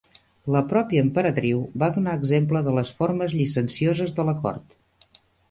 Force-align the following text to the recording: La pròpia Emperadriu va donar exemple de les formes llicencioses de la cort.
La 0.53 0.61
pròpia 0.69 1.03
Emperadriu 1.07 1.59
va 1.83 1.89
donar 1.97 2.15
exemple 2.21 2.63
de 2.69 2.73
les 2.79 2.91
formes 3.03 3.37
llicencioses 3.43 4.17
de 4.21 4.27
la 4.33 4.37
cort. 4.43 4.77